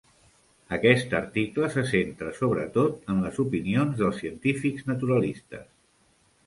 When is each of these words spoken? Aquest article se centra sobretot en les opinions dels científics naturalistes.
Aquest 0.77 1.11
article 1.19 1.69
se 1.75 1.83
centra 1.91 2.33
sobretot 2.39 3.15
en 3.15 3.23
les 3.27 3.39
opinions 3.47 3.95
dels 4.03 4.19
científics 4.25 4.93
naturalistes. 4.93 5.71